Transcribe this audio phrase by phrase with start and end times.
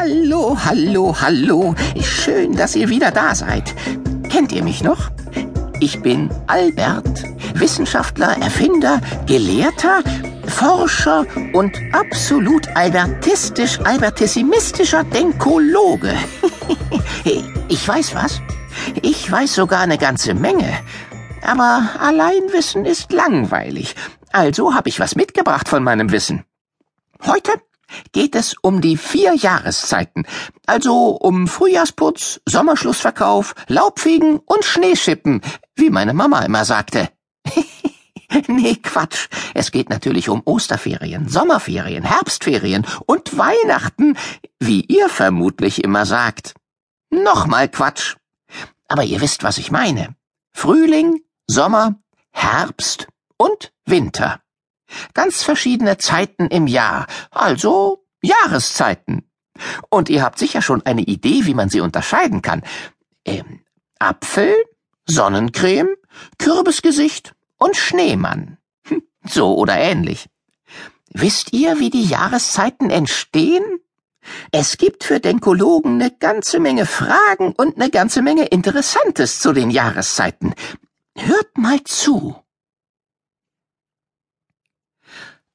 [0.00, 1.74] Hallo, hallo, hallo.
[2.00, 3.74] Schön, dass ihr wieder da seid.
[4.30, 5.10] Kennt ihr mich noch?
[5.80, 7.24] Ich bin Albert,
[7.54, 10.04] Wissenschaftler, Erfinder, Gelehrter,
[10.46, 16.14] Forscher und absolut albertistisch, albertissimistischer Denkologe.
[17.68, 18.40] ich weiß was.
[19.02, 20.78] Ich weiß sogar eine ganze Menge.
[21.42, 23.96] Aber Alleinwissen ist langweilig.
[24.30, 26.44] Also habe ich was mitgebracht von meinem Wissen.
[27.26, 27.50] Heute
[28.12, 30.26] geht es um die vier Jahreszeiten,
[30.66, 35.40] also um Frühjahrsputz, Sommerschlussverkauf, Laubfegen und Schneeschippen,
[35.74, 37.10] wie meine Mama immer sagte.
[38.48, 39.28] nee, Quatsch.
[39.54, 44.16] Es geht natürlich um Osterferien, Sommerferien, Herbstferien und Weihnachten,
[44.60, 46.54] wie ihr vermutlich immer sagt.
[47.10, 48.16] Nochmal Quatsch.
[48.88, 50.14] Aber ihr wisst, was ich meine.
[50.52, 51.96] Frühling, Sommer,
[52.30, 54.40] Herbst und Winter.
[55.14, 59.28] Ganz verschiedene Zeiten im Jahr, also Jahreszeiten.
[59.90, 62.62] Und ihr habt sicher schon eine Idee, wie man sie unterscheiden kann.
[63.24, 63.60] Ähm,
[63.98, 64.54] Apfel,
[65.06, 65.96] Sonnencreme,
[66.38, 68.58] Kürbisgesicht und Schneemann.
[68.84, 70.28] Hm, so oder ähnlich.
[71.10, 73.64] Wisst ihr, wie die Jahreszeiten entstehen?
[74.52, 79.70] Es gibt für Denkologen eine ganze Menge Fragen und eine ganze Menge Interessantes zu den
[79.70, 80.54] Jahreszeiten.
[81.16, 82.36] Hört mal zu.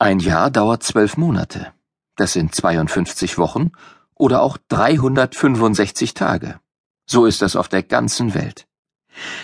[0.00, 1.72] Ein Jahr dauert zwölf Monate.
[2.14, 3.72] Das sind 52 Wochen
[4.14, 6.60] oder auch 365 Tage.
[7.04, 8.68] So ist das auf der ganzen Welt.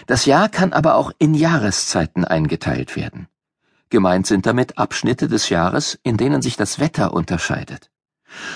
[0.07, 3.27] Das Jahr kann aber auch in Jahreszeiten eingeteilt werden.
[3.91, 7.91] Gemeint sind damit Abschnitte des Jahres, in denen sich das Wetter unterscheidet.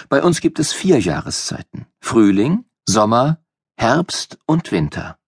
[0.09, 3.41] Bei uns gibt es vier Jahreszeiten Frühling, Sommer,
[3.77, 5.19] Herbst und Winter.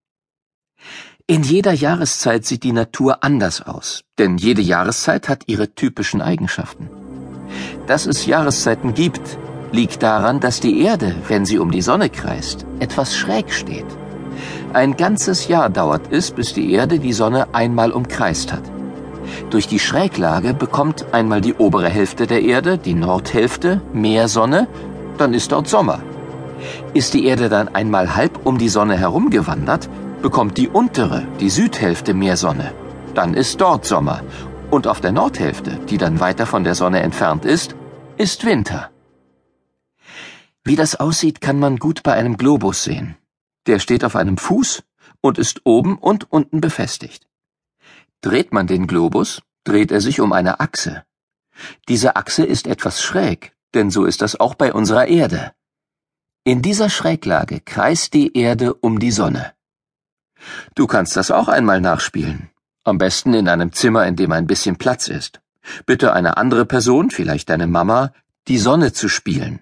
[1.30, 6.90] In jeder Jahreszeit sieht die Natur anders aus, denn jede Jahreszeit hat ihre typischen Eigenschaften.
[7.86, 9.38] Dass es Jahreszeiten gibt,
[9.70, 13.86] liegt daran, dass die Erde, wenn sie um die Sonne kreist, etwas schräg steht.
[14.72, 18.64] Ein ganzes Jahr dauert es, bis die Erde die Sonne einmal umkreist hat.
[19.50, 24.66] Durch die Schräglage bekommt einmal die obere Hälfte der Erde, die Nordhälfte, mehr Sonne,
[25.16, 26.02] dann ist dort Sommer.
[26.92, 29.88] Ist die Erde dann einmal halb um die Sonne herumgewandert,
[30.22, 32.72] bekommt die untere, die Südhälfte mehr Sonne.
[33.14, 34.22] Dann ist dort Sommer.
[34.70, 37.74] Und auf der Nordhälfte, die dann weiter von der Sonne entfernt ist,
[38.16, 38.90] ist Winter.
[40.62, 43.16] Wie das aussieht, kann man gut bei einem Globus sehen.
[43.66, 44.82] Der steht auf einem Fuß
[45.20, 47.26] und ist oben und unten befestigt.
[48.20, 51.04] Dreht man den Globus, dreht er sich um eine Achse.
[51.88, 55.52] Diese Achse ist etwas schräg, denn so ist das auch bei unserer Erde.
[56.44, 59.52] In dieser Schräglage kreist die Erde um die Sonne.
[60.74, 62.50] Du kannst das auch einmal nachspielen.
[62.84, 65.40] Am besten in einem Zimmer, in dem ein bisschen Platz ist.
[65.86, 68.12] Bitte eine andere Person, vielleicht deine Mama,
[68.48, 69.60] die Sonne zu spielen.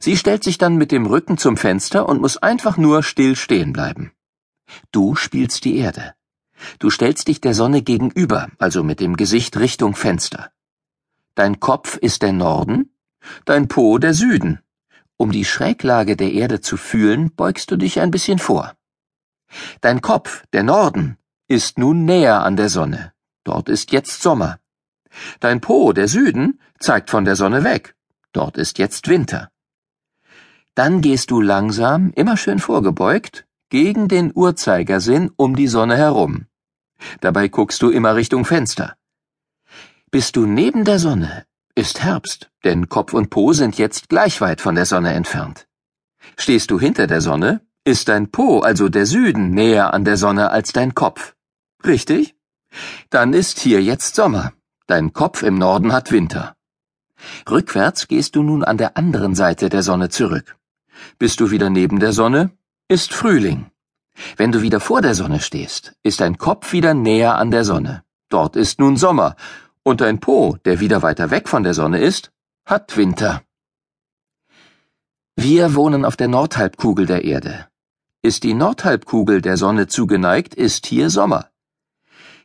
[0.00, 3.72] Sie stellt sich dann mit dem Rücken zum Fenster und muss einfach nur still stehen
[3.72, 4.12] bleiben.
[4.92, 6.14] Du spielst die Erde.
[6.78, 10.50] Du stellst dich der Sonne gegenüber, also mit dem Gesicht Richtung Fenster.
[11.34, 12.94] Dein Kopf ist der Norden,
[13.44, 14.60] dein Po der Süden.
[15.16, 18.74] Um die Schräglage der Erde zu fühlen, beugst du dich ein bisschen vor.
[19.80, 23.12] Dein Kopf, der Norden, ist nun näher an der Sonne.
[23.44, 24.58] Dort ist jetzt Sommer.
[25.40, 27.94] Dein Po, der Süden, zeigt von der Sonne weg.
[28.32, 29.50] Dort ist jetzt Winter.
[30.74, 36.46] Dann gehst du langsam, immer schön vorgebeugt, gegen den Uhrzeigersinn um die Sonne herum.
[37.20, 38.96] Dabei guckst du immer Richtung Fenster.
[40.10, 41.44] Bist du neben der Sonne,
[41.74, 45.66] ist Herbst, denn Kopf und Po sind jetzt gleich weit von der Sonne entfernt.
[46.38, 50.50] Stehst du hinter der Sonne, ist dein Po, also der Süden, näher an der Sonne
[50.50, 51.34] als dein Kopf?
[51.84, 52.34] Richtig?
[53.10, 54.52] Dann ist hier jetzt Sommer.
[54.86, 56.56] Dein Kopf im Norden hat Winter.
[57.48, 60.56] Rückwärts gehst du nun an der anderen Seite der Sonne zurück.
[61.18, 62.50] Bist du wieder neben der Sonne,
[62.88, 63.70] ist Frühling.
[64.36, 68.04] Wenn du wieder vor der Sonne stehst, ist dein Kopf wieder näher an der Sonne.
[68.28, 69.36] Dort ist nun Sommer,
[69.82, 72.32] und dein Po, der wieder weiter weg von der Sonne ist,
[72.64, 73.42] hat Winter.
[75.36, 77.68] Wir wohnen auf der Nordhalbkugel der Erde.
[78.24, 81.50] Ist die Nordhalbkugel der Sonne zugeneigt, ist hier Sommer.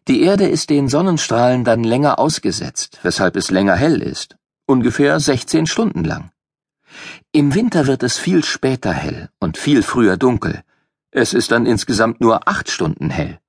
[0.09, 4.35] Die Erde ist den Sonnenstrahlen dann länger ausgesetzt, weshalb es länger hell ist,
[4.65, 6.31] ungefähr 16 Stunden lang.
[7.31, 10.63] Im Winter wird es viel später hell und viel früher dunkel.
[11.11, 13.39] Es ist dann insgesamt nur acht Stunden hell.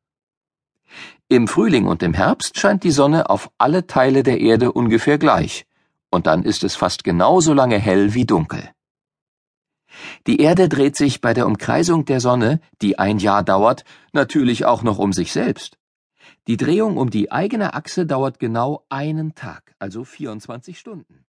[1.29, 5.67] Im Frühling und im Herbst scheint die Sonne auf alle Teile der Erde ungefähr gleich,
[6.12, 8.71] und dann ist es fast genauso lange hell wie dunkel.
[10.26, 14.82] Die Erde dreht sich bei der Umkreisung der Sonne, die ein Jahr dauert, natürlich auch
[14.82, 15.79] noch um sich selbst.
[16.47, 21.25] Die Drehung um die eigene Achse dauert genau einen Tag, also 24 Stunden.